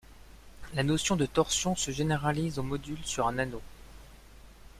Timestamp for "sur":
3.05-3.27